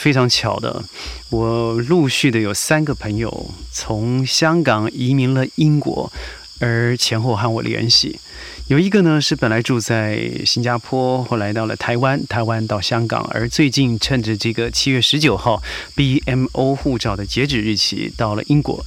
[0.00, 0.82] 非常巧的，
[1.28, 6.10] 我陆续的有三个朋友从香港移民了英国，
[6.58, 8.18] 而前后和我联系。
[8.68, 15.62] 有一个呢是本来住在新加坡，后来到了台湾，台湾到香港，而最近趁着这个七月十九号
[15.96, 18.86] BMO 护照的截止日期到了英国。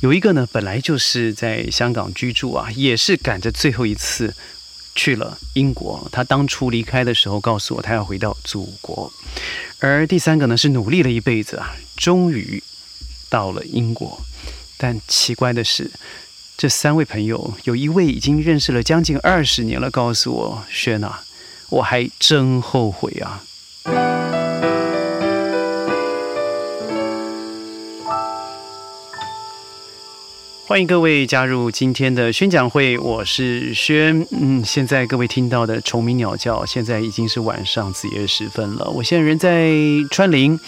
[0.00, 4.34] 有一个呢本来就是在香港居住啊，也是赶着最后一次
[4.94, 6.08] 去了英国。
[6.12, 9.12] 他当初离开的时候告诉我，他要回到祖国。
[9.78, 12.62] 而第三个呢是努力了一辈子啊，终于
[13.28, 14.20] 到了英国。
[14.76, 15.90] 但奇怪的是。
[16.56, 21.18] 这三位朋友，有一位已经认识了将近二十年了，告诉我：“轩呐，
[21.68, 23.42] 我还真后悔啊。”
[30.66, 34.26] 欢迎各位加入今天的宣讲会，我是轩。
[34.30, 38.88] 嗯，现在各位听到的虫鸣鸟叫，现在已经是晚上子夜时分了。
[38.88, 39.70] 我现在人在
[40.10, 40.58] 川林，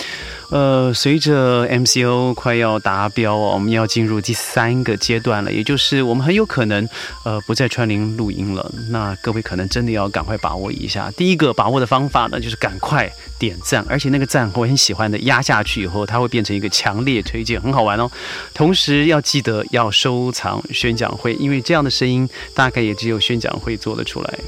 [0.50, 6.86] 呃，随着 MCO 快要达标哦，我们要进入第三个阶段了，也就是我们很有可能
[7.24, 8.70] 呃不在川林录音了。
[8.90, 11.10] 那各位可能真的要赶快把握一下。
[11.16, 18.10] 第一个把握的方法呢，就是赶快点赞，而且那个赞我很喜欢的，压下去以后它会变成一个强烈推荐，很好玩哦。
[18.52, 19.85] 同时要记得要。
[19.90, 24.38] 收藏宣讲会，因为这样的声音大概也只有宣讲会做得出来。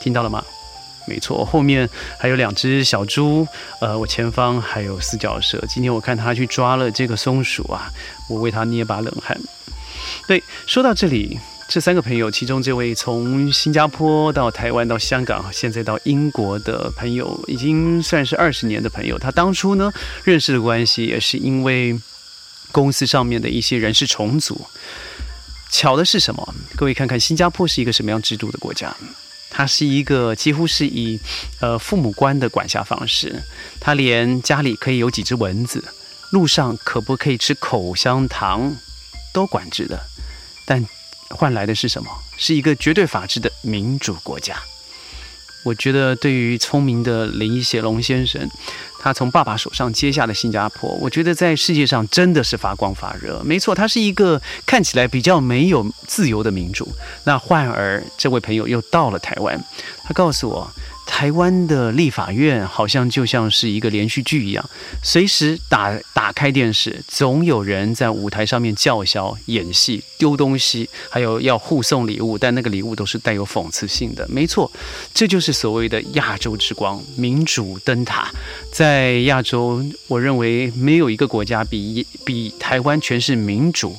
[0.00, 0.44] 听到了吗？
[1.08, 3.46] 没错，后面还有两只小猪，
[3.80, 5.62] 呃，我前方还有四脚蛇。
[5.68, 7.88] 今天我看他去抓了这个松鼠啊，
[8.28, 9.40] 我为他捏把冷汗。
[10.26, 19.16] 对，说到这里，这三个朋友，其中这位从新加坡到台湾到香港，现在到英国的朋友，已经算是二十年的朋友。
[19.16, 19.92] 他当初呢
[20.24, 21.96] 认识的关系，也是因为。
[22.72, 24.66] 公司上面的一些人事重组，
[25.70, 26.54] 巧的是什么？
[26.76, 28.94] 各位看看新加坡是一个什么样制度的国家？
[29.50, 31.18] 它是一个几乎是以
[31.60, 33.42] 呃父母官的管辖方式，
[33.80, 35.82] 他连家里可以有几只蚊子，
[36.30, 38.76] 路上可不可以吃口香糖，
[39.32, 39.98] 都管制的。
[40.66, 40.86] 但
[41.30, 42.10] 换来的是什么？
[42.36, 44.60] 是一个绝对法治的民主国家。
[45.64, 48.48] 我觉得对于聪明的林显龙先生。
[48.98, 53.40] 他从爸爸手上接下了新加坡，我觉得在世界上真的是发光发热。
[53.44, 56.88] 没错，他是一个看起来比较没有自由的民主。
[57.24, 59.62] 那换而这位朋友又到了台湾，
[60.04, 60.70] 他告诉我。
[61.06, 64.68] 台湾的立法院好像就像是一个连续剧一样，
[65.02, 74.26] 随时打打开电视，总有人在舞台上面叫嚣、演戏、丢东西，还有要互送礼物，但那个礼物都是带有讽刺性的。
[74.28, 74.70] 没错，
[75.14, 78.28] 这就是所谓的亚洲之光——民主灯塔。
[78.70, 83.96] 在亚洲，我认为没有一个国家比比台湾全是民主。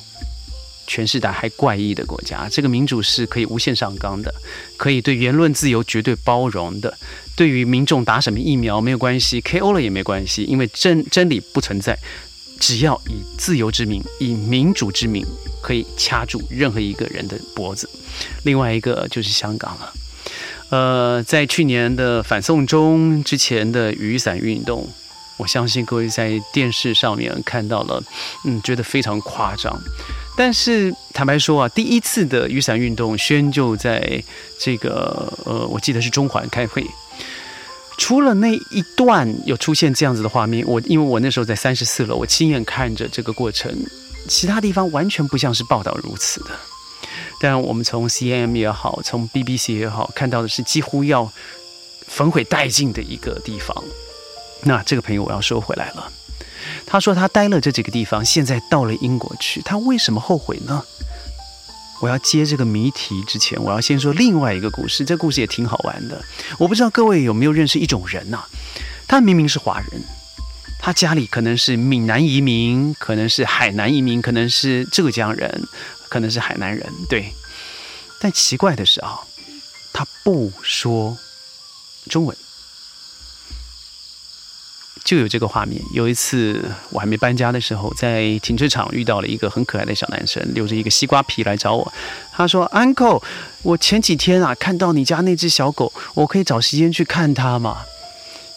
[0.88, 4.34] 全世代还怪异的国家，这个民主是可以无限上纲的，
[4.76, 6.98] 可以对言论自由绝对包容的。
[7.36, 11.96] 对于民众打什么疫苗没有关系，KO 了也没关系，因为真真理不存在。
[12.58, 15.24] 只要以自由之名，以民主之名，
[15.62, 17.88] 可以掐住任何一个人的脖子。
[18.42, 19.92] 另外一个就是香港了，
[20.70, 24.88] 呃，在去年的反送中之前的雨伞运动，
[25.36, 28.02] 我相信各位在电视上面看到了，
[28.44, 29.80] 嗯，觉得非常夸张。
[30.38, 34.22] 但是坦白说啊，第一次的雨伞运动，宣就在
[34.56, 36.86] 这个呃，我记得是中环开会。
[37.96, 43.76] 除了那一段有出现这样子的画面，我因为我那时候在三十四楼，我亲眼看着这个过程，
[44.28, 46.50] 其他地方完全不像是报道如此的。
[47.40, 51.32] 但我们从 C M 也好，从 B B C 也好，看到的是几乎要
[52.06, 53.82] 焚毁殆尽的一个地方。
[54.62, 56.12] 那这个朋友我要收回来了。
[56.86, 60.82] 他说他待了这几个地方，现在到了英国去，他为什么后悔呢？
[62.00, 65.04] 我要接这个谜题之前，我要先说另外一个故事。
[65.04, 66.24] 这故事也挺好玩的。
[66.56, 68.44] 我不知道各位有没有认识一种人呐？
[69.08, 70.02] 他明明是华人，
[70.78, 75.66] 他家里可能是闽南移民，可能是海南移民，可能是浙江人，
[76.08, 77.32] 可能是海南人，对。
[78.20, 79.18] 但奇怪的是啊，
[79.92, 81.18] 他不说
[82.08, 82.36] 中文。
[85.08, 85.80] 就有这个画面。
[85.90, 91.90] 有一次我还没搬家的时候，在停车场遇到了一个很可爱的小男生，留着一个西瓜皮来找我。
[92.30, 93.22] 他说：“Uncle，
[93.62, 97.78] 我前几天啊看到你家那只小狗，我可以找时间去看它吗？”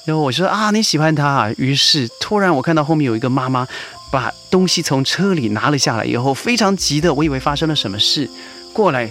[0.03, 3.65] 然后我说：“啊，你喜欢它啊？”于是突然我看到后面有一个妈妈
[4.11, 8.29] 把东西从车里拿了下来，以后非常急的，我以为发生了什么事，
[8.73, 9.09] 过来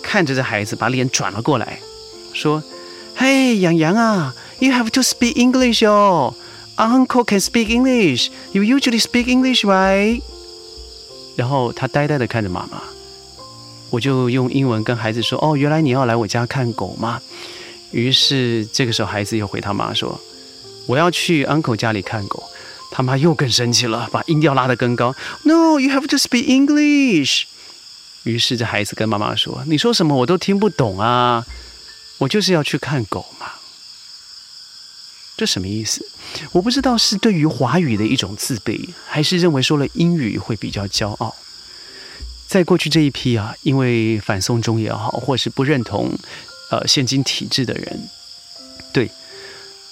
[0.00, 1.80] 看着这孩子，把脸转了过来，
[2.32, 2.62] 说
[3.16, 6.34] ：“嘿，洋洋啊，You have to speak English 哦。”
[6.78, 8.30] Uncle can speak English.
[8.52, 10.22] You usually speak English, right?
[11.36, 12.80] 然后他呆呆的看着妈妈，
[13.90, 17.20] 我就用英文跟孩子说：“哦，原来你要来我家看狗吗？”
[17.90, 20.20] 于是这个时候孩子又回他妈说
[20.86, 22.44] 我要去 uncle 家里看狗，
[22.92, 25.14] 他妈又更生气了，把音调拉得更高。
[25.42, 27.44] No, you have to speak English。
[28.22, 31.44] 于是这孩子跟妈妈说：“你说什么我都听不懂啊，
[32.18, 33.46] 我就是要去看狗嘛。”
[35.38, 36.04] 这什么意思？
[36.50, 41.36] 我不知道是对于华语的一种自卑，还是认为说了英语会比较骄傲。
[42.48, 46.18] 在过去这一批啊，因为反送中也好，或是不认同
[46.72, 48.08] 呃现今体制的人，
[48.92, 49.12] 对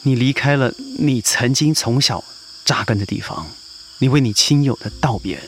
[0.03, 2.25] 你离开了你曾经从小
[2.65, 3.47] 扎根的地方，
[4.01, 5.39] 你为你亲友的道别。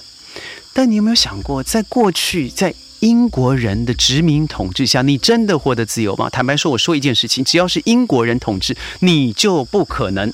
[0.73, 2.73] 但你有没有想过，在过去在？
[3.01, 6.29] 英国人的殖民统治下，你真的获得自由吗？
[6.29, 10.33] 坦白说，我说一件事情，只要是英国人统治，你就不可能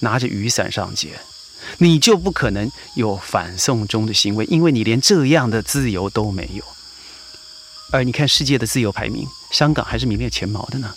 [0.00, 1.18] 拿着雨伞上街，
[1.78, 6.64] 你就不可能有反送中的行为，因为你连这样的自由都没有。
[7.90, 10.94] 而你看世界的自由排名，香港还是名列前茅的呢。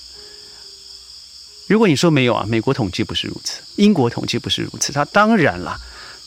[1.67, 5.79] 如果你说没有啊，美国统计不是如此，英国统计不是如此，它当然了。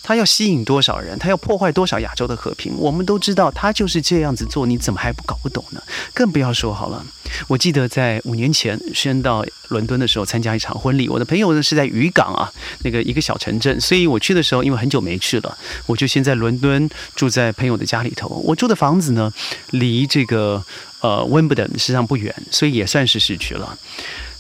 [0.03, 1.19] 他要吸引多少人？
[1.19, 2.75] 他要破坏多少亚洲的和平？
[2.77, 4.67] 我们都知道，他就是这样子做。
[4.67, 5.83] 你怎么还不搞不懂呢？
[6.15, 7.05] 更不要说好了。
[7.47, 11.09] 我记得在五年前，先到伦敦的时候参加一场婚礼。
[11.09, 12.51] 我的朋友呢是在渔港啊，
[12.83, 13.81] 那个一个小城镇。
[13.81, 15.57] 所以我去的时候，因为很久没去了，
[15.87, 18.29] 我就先在伦敦住在朋友的家里头。
[18.45, 19.33] 我住的房子呢，
[19.71, 20.65] 离这个
[21.01, 23.79] 呃温布顿实际上不远，所以也算是市区了。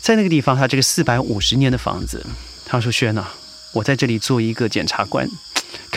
[0.00, 2.24] 在那个地方，他这个四百五十年的房子，
[2.64, 3.26] 他说：“轩呐，
[3.72, 5.28] 我在这里做一个检察官。”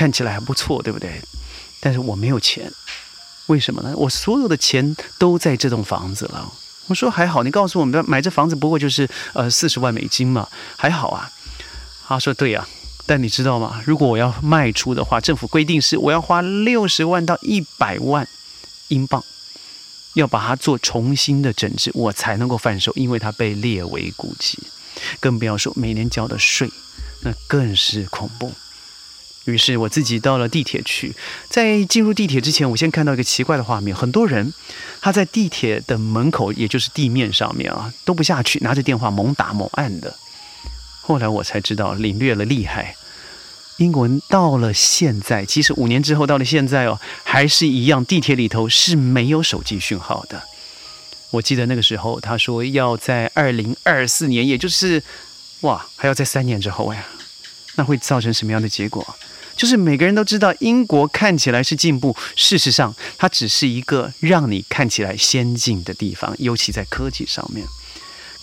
[0.04, 1.22] 看起来还不错，对不对？
[1.80, 2.70] 但是我没有钱，
[3.46, 3.94] 为什么呢？
[3.96, 6.52] 我所有的钱都在这栋房子了。
[6.88, 11.32] 我说还好，你告诉我们买这房子不过就是呃四十万美金嘛，还好啊。
[12.06, 12.68] 他说对呀，
[13.06, 13.82] 但你知道吗？
[13.86, 18.28] 如果我要卖出的话，政府规定是我要花六十万到一百万
[18.90, 19.24] 英镑，
[20.16, 24.60] 要把它做重新的整治，我才能够贩售，因为它被列为古迹。
[25.22, 26.70] 更不要说每年交的税，
[27.22, 28.52] 那更是恐怖。
[29.46, 31.14] 于是我自己到了地铁去，
[31.50, 34.54] 在进入地铁之前，我先看到一个奇怪的画面：很多人
[35.02, 40.16] 他在地铁的门口，也就是地面上面啊，都不下去，拿着电话猛打猛按的。
[41.02, 42.96] 后来我才知道，领略了厉害。
[43.78, 50.44] 英国人到了现在，即使五年之后到了现在哦，还是一样，地铁里头是没有手机讯号的。
[51.32, 55.02] 我记得那个时候，他说要在二零二四年，也就是
[55.62, 57.04] 哇，还要在三年之后呀，
[57.76, 59.06] 那会造成什么样的结果？
[59.56, 67.64] 就是每个人都知道，英国看起来是进步，事实上它只是一个让你看起来先进的地方，尤其在科技上面。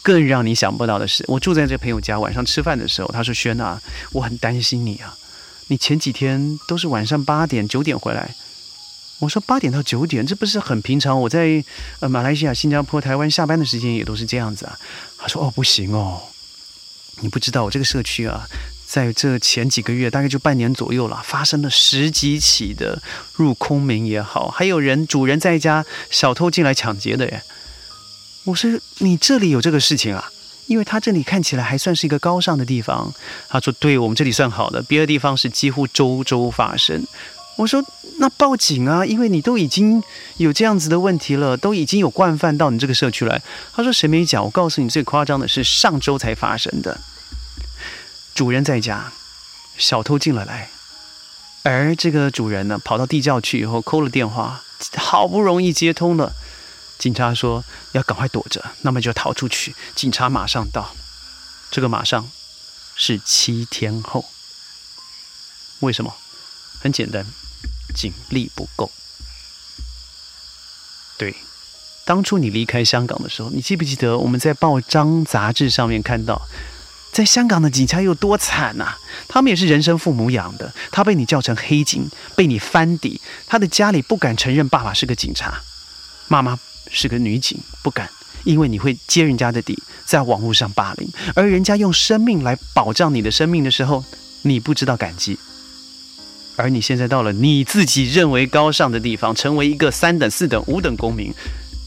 [0.03, 3.83] 更让你想不到的是，我住在这朋友家，晚上吃饭的时候，他说：“轩啊，
[4.13, 5.15] 我很担心你啊，
[5.67, 8.35] 你前几天都是晚上八点、九点回来。”
[9.21, 11.21] 我说：“八点到九点，这不是很平常？
[11.21, 11.63] 我在
[11.99, 14.79] 呃马来西亚、新加坡、台湾下班的时间也都是这样子啊。”
[15.19, 16.23] 他说：“哦，不行哦，
[17.21, 18.47] 你不知道我这个社区啊。”
[18.91, 23.01] 在这前几个月，大概就半年左右了，发生了十几起的
[23.37, 27.41] 入空门也好，还有人主人在家，小偷进来抢劫的耶。
[28.47, 30.33] 我说你这里有这个事情啊？
[30.67, 33.15] 因为他这里看起来还算是一个高尚的地方。
[33.49, 37.07] 他说对我们这里算好的，别的地方是几乎周周发生。
[37.57, 37.81] 我说
[38.19, 40.03] 那报警啊，因为你都已经
[40.39, 43.41] 有这样子的问题了，都已经有惯犯到你这个社区来。
[43.73, 44.43] 他说谁没讲？
[44.43, 47.01] 我告诉你，最夸张的是上周才发生的。
[48.41, 49.13] 主人在家，
[49.77, 50.71] 小偷进了来，
[51.63, 54.63] 而这个主人呢，跑到地窖去以后，扣了电话，
[54.97, 56.33] 好不容易接通了。
[56.99, 57.63] 警察说
[57.93, 59.77] 要赶快躲着，那么就逃出去。
[59.95, 60.97] 警察马上到，
[61.71, 62.31] 这个马上
[62.97, 64.25] 是七天后。
[65.81, 66.15] 为什么？
[66.81, 67.27] 很简单，
[67.95, 68.91] 警力不够。
[71.19, 71.37] 对，
[72.07, 76.41] 当初你离开香港的时候，你记不记得我们在报章杂志上面看到？
[77.13, 78.95] 在香港的警察有多惨呐？
[79.27, 85.61] 他们也是人生父母养的，他被你叫成黑警，被你翻底，他的家里不敢承认爸爸是个警察，
[86.29, 86.59] 妈妈
[86.91, 88.09] 是个女警，不敢，
[88.45, 89.77] 因为你会揭人家的底，
[90.07, 94.05] 在网络上霸凌，而人家用生命来保障你的生命的时候，
[94.43, 95.37] 你不知道感激，
[96.55, 101.35] 而你现在到了你自己认为高尚的地方，成为一个三等、四等、五等公民，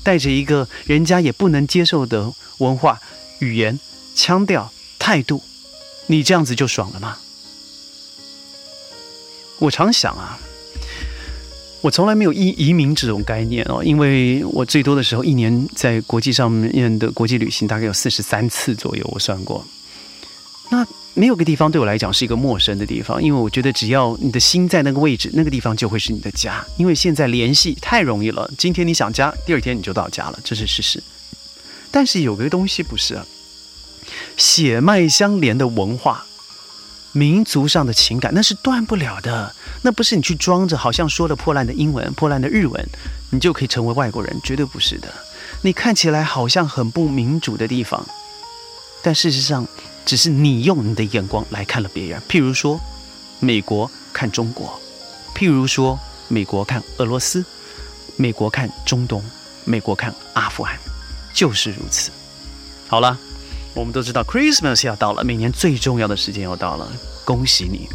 [0.03, 2.99] 带着一个人家也不能接受的文化、
[3.39, 3.79] 语言、
[4.13, 4.71] 腔调。
[5.03, 5.43] 态度，
[6.07, 7.17] 你这样子就爽了吗？
[9.59, 10.39] 我常想啊，
[11.81, 19.65] 我从来没有移移民这种概念哦，因为我最多的时候一年在国际上面的国际旅行大概有四十三次左右，我算过。
[20.69, 26.65] 那没有个地方对我来讲是一个陌生的地方，因为我觉得只要你的心在那个位置，那个地方就会是你的家。
[26.77, 31.03] 因为现在联系太容易了，今天你想家，第二天你就到家了，这是事实。
[31.91, 33.21] 但是有个东西不是。
[34.37, 36.25] 血脉相连的文化。
[37.15, 42.83] 民族上的情感那是断不了的，那不是你去装着，好像说了破烂的英文、破烂的日文，
[43.29, 45.13] 你就可以成为外国人，绝对不是的。
[45.61, 48.03] 你看起来好像很不民主的地方，
[49.03, 49.67] 但事实上，
[50.03, 52.19] 只是你用你的眼光来看了别人。
[52.27, 52.81] 譬如说，
[53.39, 54.67] 美国看中国；
[55.35, 57.43] 譬如说，美国看俄罗斯；
[58.15, 59.21] 美国看中东；
[59.65, 60.79] 美国看阿富汗，
[61.31, 62.09] 就是如此。
[62.87, 63.15] 好了。
[63.73, 66.87] 我们都知道，Christmas 要到了，每年最重要的时间要到了。
[67.25, 67.87] 恭喜你，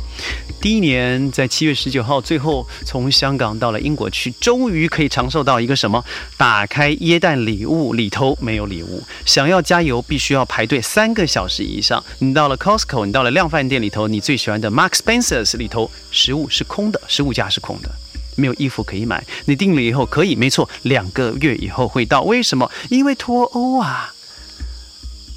[0.58, 6.02] 第一年在七月十九号，最后从香港到了英国去，终于可以尝受到一个什么？
[6.38, 9.02] 打开椰蛋礼物，里头没有礼物。
[9.26, 12.02] 想要加油，必须要排队三个小时以上。
[12.20, 17.90] 你到了 Costco，你到了量贩店里头，你最喜欢的 Mark Spencer's 里头，食物是空的，食物架是空的，
[18.35, 19.23] 没有衣服可以买。
[19.44, 22.23] 你订了以后可以，没错，两个月以后会到。
[22.23, 22.70] 为什么？
[22.88, 24.14] 因为脱欧啊。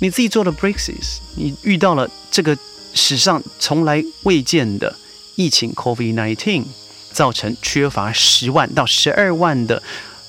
[0.01, 2.57] 你自己做了 Brexit，你遇到了这个
[2.95, 4.95] 史上从来未见的
[5.35, 6.63] 疫情 COVID-19，
[7.11, 9.81] 造成缺乏十万到十二万的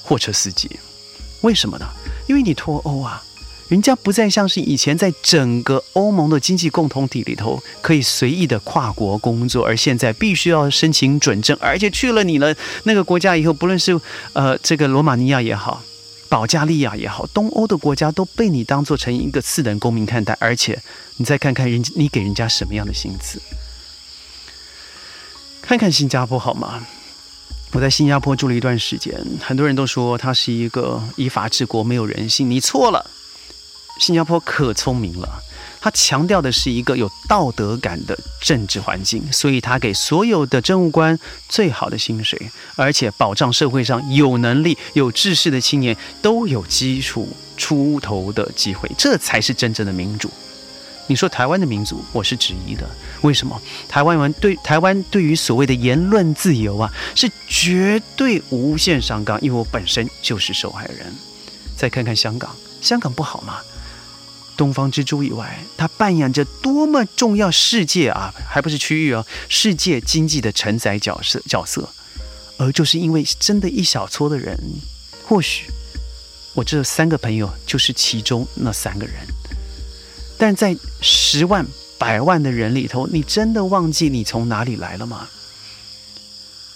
[0.02, 0.68] 货车司机，
[1.40, 1.86] 为什么呢？
[2.28, 3.22] 因为你脱欧啊，
[3.68, 13.98] 人家不再像是以前在整个欧盟的经济共同体里头可以随意的跨国工作，而现在必须要申请准证，而且去了你了那个国家以后，不论是
[14.34, 15.82] 呃这个罗马尼亚也好。
[16.32, 20.80] 保加利亚也好，东欧的国家都被你当做成一个次等公民看待，而且
[21.18, 23.38] 你再看看人，你给人家什么样的薪资？
[25.60, 26.86] 看看新加坡好吗？
[27.72, 32.50] 我在新加坡住了一段时间，很多人都说他是一个依法治国，没有人性。
[32.50, 33.10] 你错了，
[34.00, 35.28] 新加坡可聪明了。
[35.82, 42.40] 他强调的是一个有道德感的政治环境，所以他给所有的政务官最好的薪水，
[42.76, 50.30] 而且保障社会上有能力、有志士的青年都有基础出头的机会，这才是真正的民主。
[51.08, 52.88] 你说台湾的民主，我是质疑的。
[53.22, 53.60] 为什么？
[53.88, 61.12] 台湾人对台湾对于所谓的言论自由啊，是绝对无限上纲，因为我本身就是受害人。
[61.76, 63.58] 再看看香港，香港不好吗？
[64.62, 71.88] 东方之珠以外，它扮演着多么重要世界啊，还不是区域哦，世界经济的承载角色角色。
[72.58, 74.56] 而就是因为真的一小撮的人，
[75.26, 75.64] 或许
[76.54, 79.16] 我这三个朋友就是其中那三个人。
[80.38, 81.66] 但在十万、
[81.98, 85.28] 百万的人里头，你真的忘记你从哪里来了吗？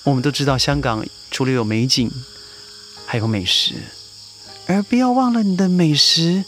[0.02, 2.10] 我们都知道，香港除了有美景，
[3.06, 3.74] 还有美食，
[4.66, 6.44] 而不要忘了你的美食。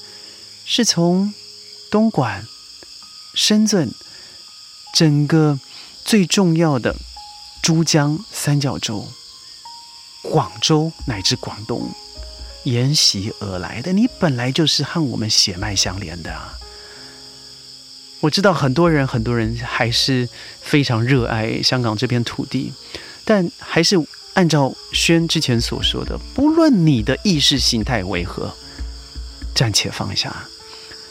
[0.71, 1.33] 是从
[1.91, 2.47] 东莞、
[3.33, 3.91] 深圳
[4.95, 5.59] 整个
[6.05, 6.95] 最重要的
[7.63, 9.09] 珠江三角洲、
[10.23, 11.91] 广州乃至广东
[12.65, 13.95] 沿袭而来的。
[13.95, 16.59] 你本来就是和我们血脉相连的啊！
[18.21, 20.29] 我知道很多人，很多人还是
[20.61, 22.75] 非常热爱香港这片土地，
[23.25, 23.97] 但还是
[24.35, 28.55] 按照轩之前所说的，不论你的意识形态为何，
[29.55, 30.47] 暂且放下。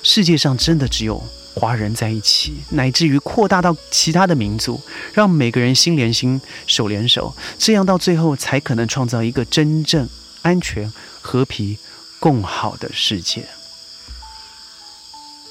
[0.09, 1.21] 世界上真的只有
[1.53, 4.81] 华人在一起，乃至于扩大到其他的民族，
[5.13, 10.07] 让每个人心连心、手连手，这样到最后才可能创造一个真正
[10.43, 11.77] 安全、和平、
[12.21, 13.45] 共好的世界。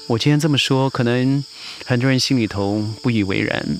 [0.07, 1.43] 我今天这么说，可能
[1.85, 3.77] 很多人心里头不以为然。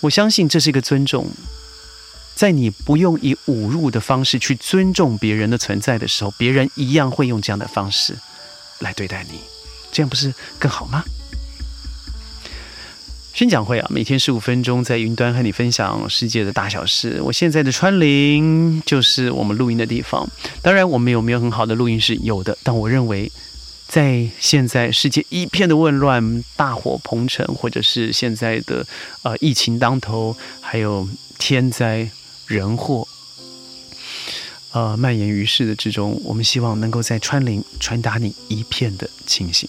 [0.00, 1.30] 我相信这是一个尊重，
[2.34, 8.18] 在你不用以侮辱的方式去尊重别人的存在的时候，别人一样会用这样的方式
[8.80, 9.40] 来对待你。
[9.92, 11.04] 这样不是更好吗？
[13.34, 17.18] 宣讲会啊，每天十五分钟，在云端和你分享世界的大小事。
[17.22, 20.28] 我现在的川林就是我们录音的地方。
[20.60, 22.14] 当然，我们有没有很好的录音室？
[22.16, 22.56] 有的。
[22.62, 23.32] 但我认为，
[23.88, 28.86] 在现在世界一片的混乱、大火鹏程，或者是现在的
[29.22, 31.08] 呃疫情当头，还有
[31.38, 32.10] 天灾
[32.46, 33.08] 人祸。
[34.72, 39.68] 呃，蔓延于世的之中，我们希望能够在川林传达你一片的清醒。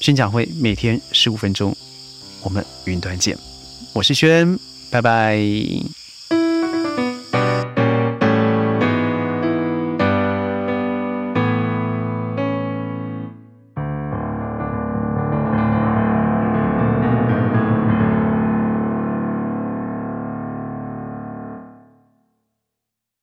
[0.00, 1.76] 宣讲会每天十五分钟，
[2.42, 3.36] 我们云端见。
[3.92, 4.56] 我是轩，
[4.90, 5.97] 拜拜。